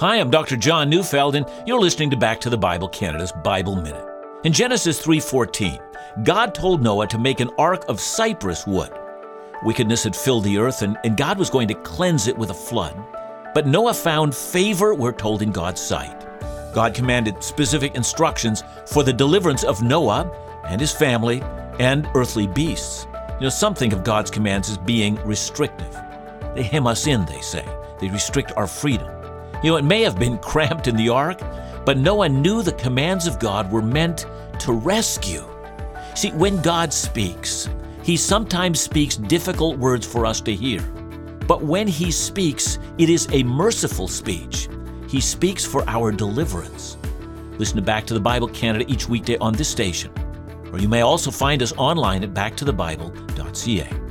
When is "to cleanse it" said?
11.68-12.36